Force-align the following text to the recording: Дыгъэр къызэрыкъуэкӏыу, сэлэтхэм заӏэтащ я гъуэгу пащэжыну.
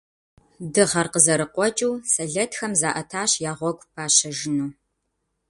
Дыгъэр 0.73 1.07
къызэрыкъуэкӏыу, 1.13 1.93
сэлэтхэм 2.11 2.73
заӏэтащ 2.79 3.31
я 3.49 3.53
гъуэгу 3.59 3.89
пащэжыну. 3.93 4.71